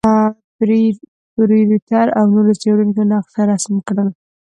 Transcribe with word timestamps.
فرېټر 1.43 2.07
او 2.17 2.25
نورو 2.33 2.53
څېړونکو 2.61 3.01
نقشه 3.11 3.43
رسم 3.51 3.75
کړل. 3.87 4.09